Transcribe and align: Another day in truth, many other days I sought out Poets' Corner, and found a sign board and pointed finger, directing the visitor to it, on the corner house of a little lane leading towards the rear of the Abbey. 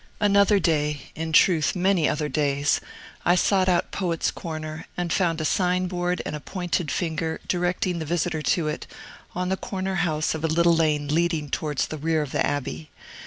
Another 0.19 0.57
day 0.57 1.11
in 1.13 1.31
truth, 1.31 1.75
many 1.75 2.09
other 2.09 2.27
days 2.27 2.81
I 3.23 3.35
sought 3.35 3.69
out 3.69 3.91
Poets' 3.91 4.31
Corner, 4.31 4.87
and 4.97 5.13
found 5.13 5.39
a 5.39 5.45
sign 5.45 5.85
board 5.85 6.23
and 6.25 6.43
pointed 6.43 6.89
finger, 6.89 7.39
directing 7.47 7.99
the 7.99 8.05
visitor 8.05 8.41
to 8.41 8.67
it, 8.67 8.87
on 9.35 9.49
the 9.49 9.57
corner 9.57 9.93
house 10.01 10.33
of 10.33 10.43
a 10.43 10.47
little 10.47 10.73
lane 10.75 11.07
leading 11.13 11.51
towards 11.51 11.85
the 11.85 11.99
rear 11.99 12.23
of 12.23 12.31
the 12.31 12.43
Abbey. 12.43 12.89